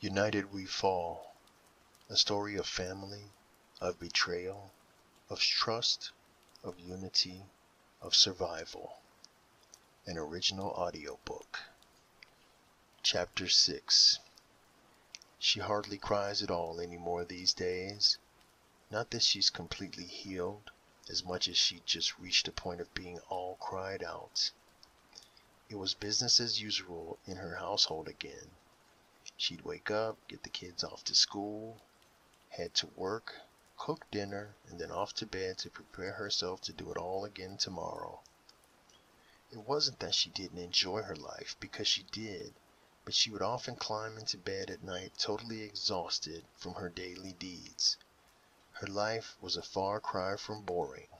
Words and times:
United 0.00 0.52
we 0.52 0.64
fall. 0.64 1.34
A 2.08 2.16
story 2.16 2.54
of 2.54 2.68
family, 2.68 3.32
of 3.80 3.98
betrayal, 3.98 4.70
of 5.28 5.40
trust, 5.40 6.12
of 6.62 6.78
unity, 6.78 7.44
of 8.00 8.14
survival. 8.14 9.00
An 10.06 10.16
original 10.16 10.70
audiobook. 10.70 11.58
Chapter 13.02 13.48
6 13.48 14.20
She 15.40 15.58
hardly 15.58 15.98
cries 15.98 16.44
at 16.44 16.50
all 16.52 16.78
any 16.78 16.96
more 16.96 17.24
these 17.24 17.52
days. 17.52 18.18
Not 18.92 19.10
that 19.10 19.24
she's 19.24 19.50
completely 19.50 20.06
healed, 20.06 20.70
as 21.08 21.24
much 21.24 21.48
as 21.48 21.56
she'd 21.56 21.86
just 21.86 22.16
reached 22.20 22.46
a 22.46 22.52
point 22.52 22.80
of 22.80 22.94
being 22.94 23.18
all 23.28 23.56
cried 23.56 24.04
out. 24.04 24.52
It 25.68 25.74
was 25.74 25.94
business 25.94 26.38
as 26.38 26.60
usual 26.60 27.18
in 27.26 27.38
her 27.38 27.56
household 27.56 28.06
again. 28.06 28.52
She'd 29.40 29.60
wake 29.60 29.88
up, 29.88 30.18
get 30.26 30.42
the 30.42 30.48
kids 30.48 30.82
off 30.82 31.04
to 31.04 31.14
school, 31.14 31.80
head 32.48 32.74
to 32.74 32.88
work, 32.88 33.36
cook 33.76 34.04
dinner, 34.10 34.56
and 34.66 34.80
then 34.80 34.90
off 34.90 35.14
to 35.14 35.26
bed 35.26 35.58
to 35.58 35.70
prepare 35.70 36.14
herself 36.14 36.60
to 36.62 36.72
do 36.72 36.90
it 36.90 36.96
all 36.96 37.24
again 37.24 37.56
tomorrow. 37.56 38.20
It 39.52 39.58
wasn't 39.58 40.00
that 40.00 40.16
she 40.16 40.28
didn't 40.30 40.58
enjoy 40.58 41.02
her 41.02 41.14
life, 41.14 41.54
because 41.60 41.86
she 41.86 42.02
did, 42.10 42.52
but 43.04 43.14
she 43.14 43.30
would 43.30 43.40
often 43.40 43.76
climb 43.76 44.18
into 44.18 44.36
bed 44.36 44.70
at 44.70 44.82
night 44.82 45.16
totally 45.16 45.62
exhausted 45.62 46.44
from 46.56 46.74
her 46.74 46.88
daily 46.88 47.34
deeds. 47.34 47.96
Her 48.72 48.88
life 48.88 49.36
was 49.40 49.56
a 49.56 49.62
far 49.62 50.00
cry 50.00 50.34
from 50.34 50.62
boring. 50.64 51.10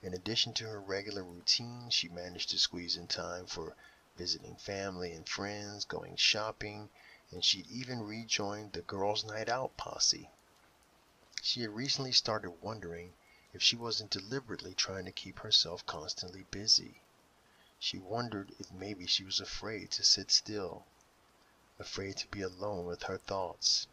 In 0.00 0.14
addition 0.14 0.54
to 0.54 0.68
her 0.68 0.80
regular 0.80 1.24
routine, 1.24 1.90
she 1.90 2.08
managed 2.08 2.50
to 2.50 2.58
squeeze 2.60 2.96
in 2.96 3.08
time 3.08 3.46
for 3.46 3.74
visiting 4.16 4.54
family 4.54 5.12
and 5.12 5.28
friends, 5.28 5.84
going 5.84 6.14
shopping, 6.14 6.88
and 7.32 7.42
she'd 7.42 7.66
even 7.68 8.02
rejoined 8.02 8.74
the 8.74 8.82
Girls' 8.82 9.24
Night 9.24 9.48
Out 9.48 9.74
posse. 9.78 10.28
She 11.40 11.62
had 11.62 11.70
recently 11.70 12.12
started 12.12 12.50
wondering 12.60 13.14
if 13.54 13.62
she 13.62 13.74
wasn't 13.74 14.10
deliberately 14.10 14.74
trying 14.74 15.06
to 15.06 15.12
keep 15.12 15.38
herself 15.38 15.86
constantly 15.86 16.42
busy. 16.50 17.00
She 17.78 17.96
wondered 17.98 18.54
if 18.58 18.70
maybe 18.70 19.06
she 19.06 19.24
was 19.24 19.40
afraid 19.40 19.90
to 19.92 20.04
sit 20.04 20.30
still, 20.30 20.84
afraid 21.78 22.18
to 22.18 22.28
be 22.28 22.42
alone 22.42 22.84
with 22.84 23.04
her 23.04 23.16
thoughts. 23.16 23.86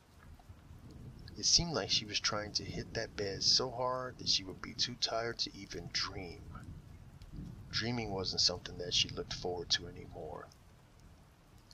It 1.38 1.46
seemed 1.46 1.72
like 1.72 1.92
she 1.92 2.04
was 2.04 2.20
trying 2.20 2.52
to 2.52 2.66
hit 2.66 2.94
that 2.94 3.16
bed 3.16 3.44
so 3.44 3.72
hard 3.72 4.18
that 4.18 4.28
she 4.28 4.44
would 4.44 4.62
be 4.62 4.74
too 4.74 4.98
tired 4.98 5.40
to 5.40 5.56
even 5.56 5.90
dream. 5.94 6.44
Dreaming 7.72 8.12
wasn't 8.12 8.42
something 8.42 8.78
that 8.80 8.94
she 8.94 9.08
looked 9.08 9.34
forward 9.34 9.70
to 9.70 9.88
anymore. 9.88 10.50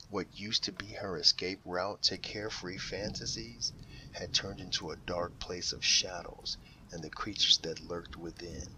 What 0.08 0.38
used 0.38 0.62
to 0.62 0.70
be 0.72 0.92
her 0.92 1.16
escape 1.16 1.62
route 1.64 2.00
to 2.04 2.16
carefree 2.16 2.76
fantasies 2.78 3.72
had 4.12 4.32
turned 4.32 4.60
into 4.60 4.92
a 4.92 4.96
dark 4.96 5.40
place 5.40 5.72
of 5.72 5.84
shadows 5.84 6.58
and 6.92 7.02
the 7.02 7.10
creatures 7.10 7.58
that 7.64 7.80
lurked 7.80 8.16
within. 8.16 8.68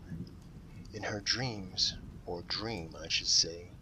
In 0.90 1.02
her 1.02 1.20
dreams, 1.20 1.92
or 2.24 2.42
dream, 2.44 2.96
I 2.96 3.08
should 3.08 3.28
say, 3.28 3.76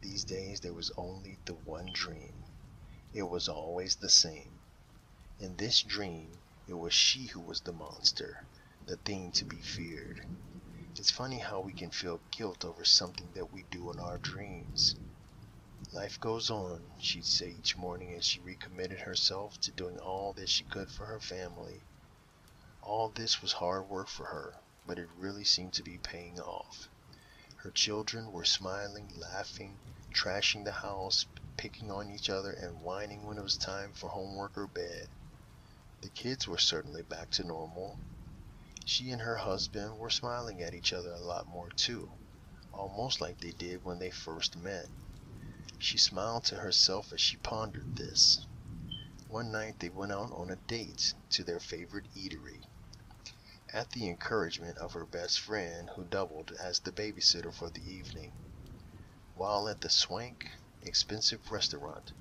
these 0.00 0.24
days 0.24 0.60
there 0.60 0.72
was 0.72 0.90
only 0.96 1.38
the 1.44 1.52
one 1.54 1.92
dream. 1.92 2.46
It 3.12 3.24
was 3.24 3.46
always 3.46 3.96
the 3.96 4.08
same. 4.08 4.62
In 5.38 5.58
this 5.58 5.82
dream, 5.82 6.44
it 6.66 6.72
was 6.78 6.94
she 6.94 7.26
who 7.26 7.42
was 7.42 7.60
the 7.60 7.74
monster, 7.74 8.46
the 8.86 8.96
thing 8.96 9.32
to 9.32 9.44
be 9.44 9.60
feared. 9.60 10.22
It's 10.96 11.10
funny 11.10 11.40
how 11.40 11.60
we 11.60 11.74
can 11.74 11.90
feel 11.90 12.22
guilt 12.30 12.64
over 12.64 12.86
something 12.86 13.32
that 13.34 13.52
we 13.52 13.64
do 13.64 13.92
in 13.92 13.98
our 14.00 14.16
dreams. 14.16 14.94
Life 15.96 16.20
goes 16.20 16.50
on, 16.50 16.92
she'd 16.98 17.24
say 17.24 17.48
each 17.48 17.74
morning 17.74 18.12
as 18.12 18.26
she 18.26 18.38
recommitted 18.38 19.00
herself 19.00 19.58
to 19.60 19.72
doing 19.72 19.98
all 19.98 20.34
that 20.34 20.50
she 20.50 20.62
could 20.62 20.90
for 20.90 21.06
her 21.06 21.20
family. 21.20 21.86
All 22.82 23.08
this 23.08 23.40
was 23.40 23.52
hard 23.52 23.88
work 23.88 24.08
for 24.08 24.26
her, 24.26 24.60
but 24.84 24.98
it 24.98 25.08
really 25.08 25.42
seemed 25.42 25.72
to 25.72 25.82
be 25.82 25.96
paying 25.96 26.38
off. 26.38 26.90
Her 27.62 27.70
children 27.70 28.30
were 28.30 28.44
smiling, 28.44 29.08
laughing, 29.16 29.80
trashing 30.12 30.64
the 30.66 30.72
house, 30.72 31.24
picking 31.56 31.90
on 31.90 32.10
each 32.10 32.28
other, 32.28 32.52
and 32.52 32.82
whining 32.82 33.24
when 33.24 33.38
it 33.38 33.42
was 33.42 33.56
time 33.56 33.94
for 33.94 34.10
homework 34.10 34.58
or 34.58 34.66
bed. 34.66 35.08
The 36.02 36.10
kids 36.10 36.46
were 36.46 36.58
certainly 36.58 37.04
back 37.04 37.30
to 37.30 37.42
normal. 37.42 38.02
She 38.84 39.10
and 39.10 39.22
her 39.22 39.36
husband 39.36 39.96
were 39.96 40.10
smiling 40.10 40.60
at 40.60 40.74
each 40.74 40.92
other 40.92 41.14
a 41.14 41.20
lot 41.20 41.46
more 41.46 41.70
too, 41.70 42.12
almost 42.70 43.22
like 43.22 43.40
they 43.40 43.52
did 43.52 43.82
when 43.82 43.98
they 43.98 44.10
first 44.10 44.56
met. 44.56 44.90
She 45.78 45.98
smiled 45.98 46.46
to 46.46 46.60
herself 46.60 47.12
as 47.12 47.20
she 47.20 47.36
pondered 47.36 47.96
this. 47.96 48.46
One 49.26 49.52
night 49.52 49.78
they 49.78 49.90
went 49.90 50.10
out 50.10 50.32
on 50.32 50.48
a 50.50 50.56
date 50.56 51.12
to 51.28 51.44
their 51.44 51.60
favorite 51.60 52.10
eatery. 52.14 52.62
At 53.74 53.90
the 53.90 54.08
encouragement 54.08 54.78
of 54.78 54.94
her 54.94 55.04
best 55.04 55.38
friend, 55.38 55.90
who 55.94 56.06
doubled 56.06 56.52
as 56.52 56.80
the 56.80 56.92
babysitter 56.92 57.52
for 57.52 57.68
the 57.68 57.82
evening. 57.86 58.32
While 59.34 59.68
at 59.68 59.82
the 59.82 59.90
swank, 59.90 60.46
expensive 60.80 61.50
restaurant, 61.50 62.14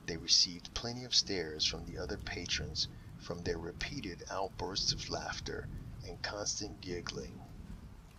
they 0.00 0.16
received 0.16 0.72
plenty 0.72 1.02
of 1.02 1.12
stares 1.12 1.64
from 1.66 1.84
the 1.86 1.98
other 1.98 2.18
patrons 2.18 2.86
from 3.16 3.42
their 3.42 3.58
repeated 3.58 4.22
outbursts 4.30 4.92
of 4.92 5.08
laughter 5.08 5.68
and 6.04 6.22
constant 6.22 6.80
giggling. 6.80 7.42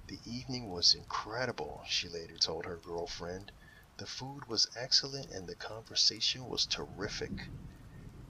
The 0.07 0.19
evening 0.25 0.69
was 0.71 0.93
incredible, 0.93 1.85
she 1.87 2.09
later 2.09 2.37
told 2.37 2.65
her 2.65 2.75
girlfriend. 2.75 3.53
The 3.97 4.07
food 4.07 4.47
was 4.47 4.65
excellent 4.75 5.29
and 5.29 5.47
the 5.47 5.55
conversation 5.55 6.47
was 6.47 6.65
terrific. 6.65 7.51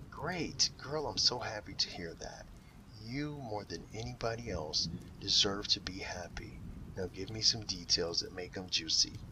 Great! 0.10 0.70
Girl, 0.76 1.08
I'm 1.08 1.16
so 1.18 1.40
happy 1.40 1.74
to 1.74 1.90
hear 1.90 2.14
that. 2.16 2.48
You, 2.92 3.38
more 3.38 3.64
than 3.64 3.88
anybody 3.94 4.50
else, 4.50 4.90
deserve 5.22 5.70
to 5.70 5.80
be 5.80 6.00
happy. 6.00 6.62
Now 6.98 7.08
give 7.08 7.30
me 7.30 7.42
some 7.42 7.64
details 7.64 8.20
that 8.20 8.34
make 8.34 8.58
'em 8.58 8.70
juicy. 8.70 9.24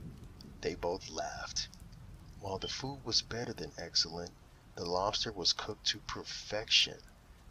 They 0.62 0.74
both 0.75 1.09
laughed. 1.09 1.68
While 2.38 2.59
the 2.59 2.70
food 2.70 3.03
was 3.03 3.22
better 3.22 3.52
than 3.53 3.74
excellent, 3.78 4.38
the 4.75 4.86
lobster 4.86 5.34
was 5.34 5.52
cooked 5.52 5.86
to 5.88 6.00
perfection. 6.00 7.02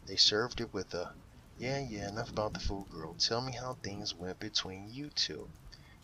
They 0.07 0.17
served 0.17 0.59
it 0.59 0.73
with 0.73 0.95
a, 0.95 1.15
yeah, 1.55 1.77
yeah, 1.77 2.09
enough 2.09 2.31
about 2.31 2.55
the 2.55 2.59
food, 2.59 2.89
girl. 2.89 3.13
Tell 3.13 3.41
me 3.41 3.53
how 3.53 3.75
things 3.75 4.15
went 4.15 4.39
between 4.39 4.89
you 4.89 5.11
two, 5.11 5.51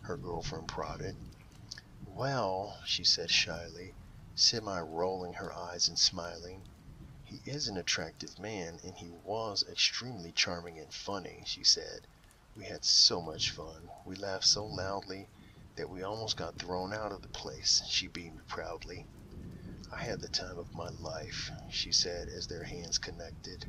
her 0.02 0.16
girlfriend 0.16 0.68
prodded. 0.68 1.16
Well, 2.20 2.80
she 2.84 3.04
said 3.04 3.30
shyly, 3.30 3.94
semi 4.34 4.80
rolling 4.80 5.34
her 5.34 5.52
eyes 5.56 5.86
and 5.86 5.96
smiling. 5.96 6.66
He 7.22 7.42
is 7.44 7.68
an 7.68 7.76
attractive 7.76 8.40
man, 8.40 8.80
and 8.82 8.96
he 8.98 9.08
was 9.08 9.62
extremely 9.68 10.32
charming 10.32 10.80
and 10.80 10.92
funny, 10.92 11.44
she 11.46 11.62
said. 11.62 12.08
We 12.56 12.64
had 12.64 12.84
so 12.84 13.22
much 13.22 13.52
fun. 13.52 13.90
We 14.04 14.16
laughed 14.16 14.46
so 14.46 14.66
loudly 14.66 15.30
that 15.76 15.88
we 15.90 16.02
almost 16.02 16.36
got 16.36 16.58
thrown 16.58 16.92
out 16.92 17.12
of 17.12 17.22
the 17.22 17.28
place, 17.28 17.82
she 17.88 18.08
beamed 18.08 18.48
proudly. 18.48 19.06
I 19.92 20.02
had 20.02 20.20
the 20.20 20.28
time 20.28 20.58
of 20.58 20.74
my 20.74 20.88
life, 20.88 21.52
she 21.70 21.92
said 21.92 22.26
as 22.28 22.48
their 22.48 22.64
hands 22.64 22.98
connected. 22.98 23.68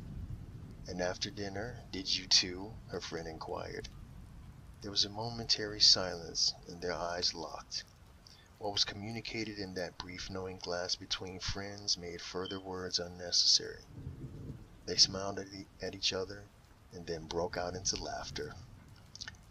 And 0.88 1.00
after 1.00 1.30
dinner, 1.30 1.84
did 1.92 2.12
you 2.12 2.26
two? 2.26 2.78
her 2.88 3.00
friend 3.00 3.28
inquired. 3.28 3.90
There 4.80 4.90
was 4.90 5.04
a 5.04 5.08
momentary 5.08 5.80
silence, 5.80 6.52
and 6.66 6.82
their 6.82 6.94
eyes 6.94 7.32
locked. 7.32 7.84
What 8.62 8.74
was 8.74 8.84
communicated 8.84 9.58
in 9.58 9.72
that 9.74 9.96
brief 9.96 10.28
knowing 10.28 10.58
glass 10.58 10.94
between 10.94 11.40
friends 11.40 11.96
made 11.96 12.20
further 12.20 12.60
words 12.60 12.98
unnecessary. 12.98 13.84
They 14.84 14.96
smiled 14.96 15.38
at, 15.38 15.48
e- 15.48 15.66
at 15.80 15.94
each 15.94 16.12
other 16.12 16.50
and 16.92 17.06
then 17.06 17.26
broke 17.26 17.56
out 17.56 17.74
into 17.74 17.96
laughter. 17.96 18.54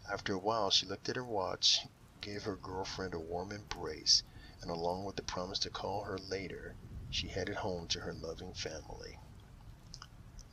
After 0.08 0.32
a 0.32 0.38
while, 0.38 0.70
she 0.70 0.86
looked 0.86 1.08
at 1.08 1.16
her 1.16 1.24
watch, 1.24 1.86
gave 2.20 2.44
her 2.44 2.56
girlfriend 2.56 3.12
a 3.12 3.18
warm 3.18 3.50
embrace, 3.50 4.22
and 4.62 4.70
along 4.70 5.04
with 5.04 5.16
the 5.16 5.22
promise 5.24 5.58
to 5.60 5.70
call 5.70 6.04
her 6.04 6.16
later, 6.16 6.76
she 7.10 7.28
headed 7.28 7.56
home 7.56 7.88
to 7.88 8.00
her 8.00 8.14
loving 8.14 8.54
family. 8.54 9.18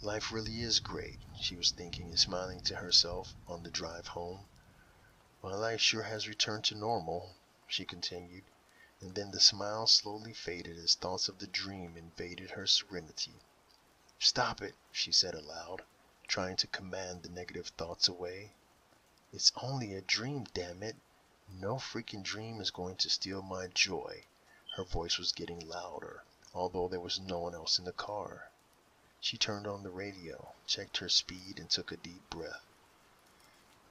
Life 0.02 0.32
really 0.32 0.62
is 0.62 0.80
great, 0.80 1.20
she 1.40 1.56
was 1.56 1.70
thinking 1.70 2.08
and 2.10 2.20
smiling 2.20 2.62
to 2.62 2.76
herself 2.78 3.36
on 3.48 3.62
the 3.62 3.72
drive 3.72 4.08
home. 4.08 4.48
My 5.44 5.54
life 5.54 5.80
sure 5.80 6.04
has 6.04 6.28
returned 6.28 6.66
to 6.66 6.76
normal, 6.76 7.36
she 7.70 7.84
continued, 7.86 8.46
and 9.00 9.14
then 9.14 9.32
the 9.32 9.40
smile 9.40 9.86
slowly 9.86 10.34
faded 10.34 10.78
as 10.78 10.96
thoughts 10.96 11.30
of 11.30 11.38
the 11.38 11.48
dream 11.48 11.96
invaded 11.96 12.52
her 12.52 12.66
serenity. 12.66 13.34
Stop 14.20 14.62
it, 14.62 14.74
she 14.92 15.12
said 15.12 15.36
aloud, 15.36 15.84
trying 16.28 16.56
to 16.56 16.68
command 16.68 17.22
the 17.22 17.30
negative 17.30 17.68
thoughts 17.68 18.08
away. 18.08 18.54
It's 19.32 19.52
only 19.62 19.94
a 19.94 20.02
dream, 20.02 20.46
damn 20.54 20.82
it. 20.82 20.96
No 21.50 21.76
freaking 21.76 22.24
dream 22.24 22.60
is 22.60 22.72
going 22.72 22.96
to 22.98 23.10
steal 23.10 23.42
my 23.42 23.68
joy. 23.68 24.26
Her 24.76 24.84
voice 24.84 25.18
was 25.18 25.32
getting 25.32 25.60
louder, 25.60 26.24
although 26.54 26.88
there 26.88 27.00
was 27.00 27.20
no 27.20 27.40
one 27.40 27.54
else 27.54 27.78
in 27.78 27.86
the 27.86 27.92
car. 27.94 28.50
She 29.22 29.38
turned 29.38 29.68
on 29.68 29.84
the 29.84 29.90
radio, 29.90 30.54
checked 30.66 30.98
her 30.98 31.10
speed, 31.10 31.60
and 31.60 31.70
took 31.70 31.92
a 31.92 31.98
deep 31.98 32.30
breath. 32.30 32.66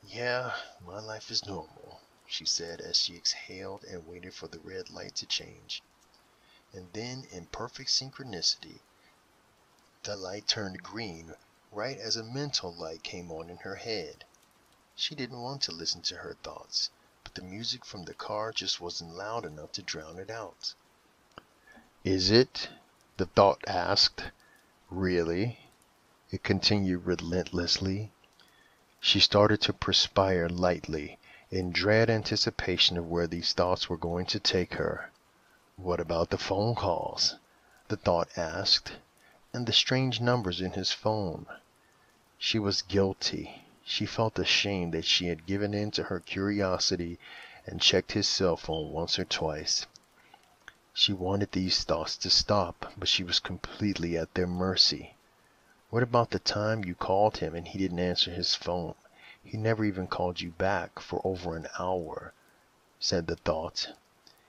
Yeah, 0.02 0.56
my 0.84 0.98
life 0.98 1.30
is 1.30 1.46
normal, 1.46 2.00
she 2.28 2.44
said 2.44 2.80
as 2.80 2.96
she 2.96 3.14
exhaled 3.14 3.84
and 3.84 4.06
waited 4.06 4.34
for 4.34 4.48
the 4.48 4.58
red 4.58 4.90
light 4.90 5.14
to 5.14 5.26
change. 5.26 5.82
And 6.72 6.92
then, 6.92 7.24
in 7.30 7.46
perfect 7.46 7.90
synchronicity, 7.90 8.80
The 10.02 10.16
light 10.16 10.48
turned 10.48 10.82
green 10.82 11.34
right 11.70 11.96
as 11.98 12.16
a 12.16 12.24
mental 12.24 12.74
light 12.74 13.02
came 13.02 13.30
on 13.30 13.48
in 13.48 13.58
her 13.58 13.76
head. 13.76 14.24
She 14.94 15.14
didn't 15.14 15.40
want 15.40 15.62
to 15.62 15.72
listen 15.72 16.02
to 16.02 16.16
her 16.16 16.34
thoughts, 16.42 16.90
but 17.22 17.34
the 17.34 17.42
music 17.42 17.84
from 17.84 18.04
the 18.04 18.14
car 18.14 18.52
just 18.52 18.80
wasn't 18.80 19.14
loud 19.14 19.44
enough 19.44 19.72
to 19.72 19.82
drown 19.82 20.18
it 20.18 20.30
out. 20.30 20.74
Is 22.02 22.30
it? 22.30 22.68
The 23.18 23.26
thought 23.26 23.62
asked. 23.68 24.24
Really? 24.90 25.60
It 26.30 26.42
continued 26.42 27.06
relentlessly. 27.06 28.12
She 29.00 29.20
started 29.20 29.60
to 29.62 29.72
perspire 29.72 30.48
lightly 30.48 31.18
in 31.50 31.70
dread 31.70 32.10
anticipation 32.10 32.96
of 32.96 33.06
where 33.06 33.28
these 33.28 33.52
thoughts 33.52 33.88
were 33.88 33.96
going 33.96 34.26
to 34.26 34.40
take 34.40 34.74
her. 34.74 35.10
What 35.76 36.00
about 36.00 36.30
the 36.30 36.38
phone 36.38 36.74
calls? 36.74 37.36
The 37.86 37.96
thought 37.96 38.28
asked, 38.36 38.92
and 39.52 39.64
the 39.66 39.72
strange 39.72 40.20
numbers 40.20 40.60
in 40.60 40.72
his 40.72 40.90
phone. 40.90 41.46
She 42.36 42.58
was 42.58 42.82
guilty. 42.82 43.62
She 43.84 44.06
felt 44.06 44.38
ashamed 44.40 44.92
that 44.94 45.04
she 45.04 45.28
had 45.28 45.46
given 45.46 45.72
in 45.72 45.92
to 45.92 46.04
her 46.04 46.18
curiosity 46.18 47.18
and 47.64 47.80
checked 47.80 48.12
his 48.12 48.26
cell 48.26 48.56
phone 48.56 48.90
once 48.90 49.18
or 49.18 49.24
twice. 49.24 49.86
She 50.92 51.12
wanted 51.12 51.52
these 51.52 51.84
thoughts 51.84 52.16
to 52.18 52.30
stop, 52.30 52.92
but 52.96 53.08
she 53.08 53.22
was 53.22 53.38
completely 53.38 54.18
at 54.18 54.34
their 54.34 54.48
mercy. 54.48 55.14
What 55.90 56.02
about 56.02 56.30
the 56.30 56.40
time 56.40 56.84
you 56.84 56.96
called 56.96 57.36
him 57.36 57.54
and 57.54 57.68
he 57.68 57.78
didn't 57.78 58.00
answer 58.00 58.32
his 58.32 58.56
phone? 58.56 58.96
He 59.48 59.56
never 59.56 59.84
even 59.84 60.08
called 60.08 60.40
you 60.40 60.50
back 60.50 60.98
for 60.98 61.20
over 61.24 61.54
an 61.56 61.68
hour, 61.78 62.32
said 62.98 63.28
the 63.28 63.36
thought. 63.36 63.92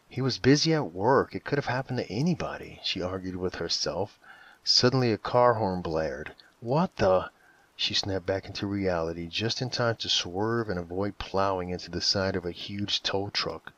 He 0.10 0.22
was 0.22 0.40
busy 0.40 0.74
at 0.74 0.92
work. 0.92 1.36
It 1.36 1.46
could 1.46 1.60
have 1.60 1.68
happened 1.68 2.00
to 2.00 2.12
anybody, 2.12 2.80
she 2.84 3.00
argued 3.04 3.36
with 3.36 3.54
herself. 3.54 4.18
Suddenly 4.64 5.12
a 5.14 5.20
car 5.20 5.54
horn 5.54 5.84
blared. 5.84 6.34
What 6.62 6.96
the? 6.96 7.30
She 7.76 7.94
snapped 7.94 8.26
back 8.26 8.48
into 8.48 8.66
reality 8.66 9.28
just 9.28 9.62
in 9.62 9.70
time 9.70 9.98
to 9.98 10.10
swerve 10.10 10.68
and 10.68 10.80
avoid 10.80 11.20
plowing 11.20 11.70
into 11.70 11.92
the 11.92 12.02
side 12.02 12.36
of 12.36 12.44
a 12.44 12.50
huge 12.52 13.04
tow 13.04 13.30
truck. 13.30 13.74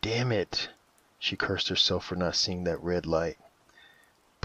Damn 0.00 0.32
it! 0.32 0.70
She 1.18 1.36
cursed 1.36 1.68
herself 1.68 2.06
for 2.06 2.16
not 2.16 2.36
seeing 2.36 2.64
that 2.64 2.82
red 2.82 3.04
light. 3.04 3.36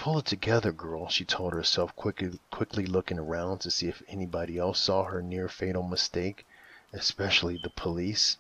Pull 0.03 0.17
it 0.17 0.25
together, 0.25 0.73
girl, 0.73 1.07
she 1.07 1.23
told 1.23 1.53
herself, 1.53 1.95
quickly, 1.95 2.37
quickly 2.51 2.85
looking 2.85 3.17
around 3.17 3.59
to 3.59 3.71
see 3.71 3.87
if 3.87 4.03
anybody 4.09 4.57
else 4.57 4.81
saw 4.81 5.05
her 5.05 5.21
near 5.21 5.47
fatal 5.47 5.81
mistake, 5.81 6.45
especially 6.91 7.57
the 7.57 7.69
police. 7.69 8.35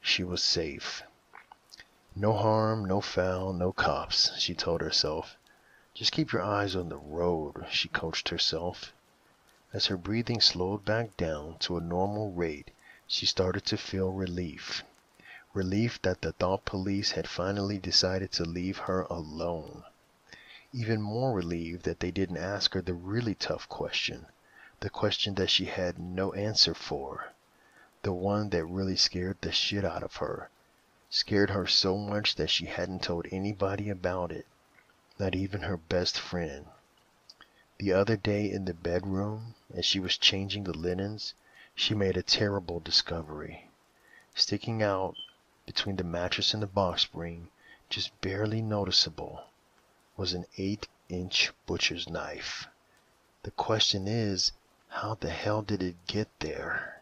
She 0.00 0.24
was 0.24 0.42
safe. 0.42 1.04
No 2.16 2.32
harm, 2.32 2.84
no 2.84 3.00
foul, 3.00 3.52
no 3.52 3.70
cops, 3.70 4.36
she 4.40 4.52
told 4.52 4.80
herself. 4.80 5.36
Just 5.94 6.10
keep 6.10 6.32
your 6.32 6.42
eyes 6.42 6.74
on 6.74 6.88
the 6.88 6.98
road, 6.98 7.64
she 7.70 7.86
coached 7.86 8.30
herself. 8.30 8.92
As 9.72 9.86
her 9.86 9.96
breathing 9.96 10.40
slowed 10.40 10.84
back 10.84 11.16
down 11.16 11.58
to 11.60 11.76
a 11.76 11.80
normal 11.80 12.32
rate, 12.32 12.72
she 13.06 13.26
started 13.26 13.64
to 13.66 13.76
feel 13.76 14.10
relief. 14.10 14.82
Relief 15.54 16.02
that 16.02 16.20
the 16.20 16.32
thought 16.32 16.64
police 16.64 17.12
had 17.12 17.28
finally 17.28 17.78
decided 17.78 18.32
to 18.32 18.44
leave 18.44 18.78
her 18.78 19.02
alone. 19.02 19.84
Even 20.74 21.00
more 21.00 21.32
relieved 21.32 21.84
that 21.84 21.98
they 22.00 22.10
didn't 22.10 22.36
ask 22.36 22.74
her 22.74 22.82
the 22.82 22.92
really 22.92 23.34
tough 23.34 23.66
question, 23.70 24.26
the 24.80 24.90
question 24.90 25.34
that 25.36 25.48
she 25.48 25.64
had 25.64 25.98
no 25.98 26.34
answer 26.34 26.74
for, 26.74 27.32
the 28.02 28.12
one 28.12 28.50
that 28.50 28.66
really 28.66 28.94
scared 28.94 29.38
the 29.40 29.50
shit 29.50 29.82
out 29.82 30.02
of 30.02 30.16
her, 30.16 30.50
scared 31.08 31.48
her 31.48 31.66
so 31.66 31.96
much 31.96 32.34
that 32.34 32.50
she 32.50 32.66
hadn't 32.66 33.02
told 33.02 33.26
anybody 33.32 33.88
about 33.88 34.30
it, 34.30 34.46
not 35.18 35.34
even 35.34 35.62
her 35.62 35.78
best 35.78 36.18
friend. 36.20 36.66
The 37.78 37.94
other 37.94 38.18
day 38.18 38.50
in 38.50 38.66
the 38.66 38.74
bedroom, 38.74 39.54
as 39.74 39.86
she 39.86 39.98
was 39.98 40.18
changing 40.18 40.64
the 40.64 40.76
linens, 40.76 41.32
she 41.74 41.94
made 41.94 42.18
a 42.18 42.22
terrible 42.22 42.78
discovery. 42.78 43.70
Sticking 44.34 44.82
out 44.82 45.16
between 45.64 45.96
the 45.96 46.04
mattress 46.04 46.52
and 46.52 46.62
the 46.62 46.66
box 46.66 47.00
spring, 47.00 47.48
just 47.88 48.20
barely 48.20 48.60
noticeable, 48.60 49.44
was 50.18 50.34
an 50.34 50.44
eight 50.58 50.88
inch 51.08 51.52
butcher's 51.64 52.08
knife. 52.08 52.66
The 53.44 53.52
question 53.52 54.08
is, 54.08 54.52
how 54.88 55.16
the 55.20 55.30
hell 55.30 55.62
did 55.62 55.82
it 55.82 55.94
get 56.06 56.28
there? 56.40 56.97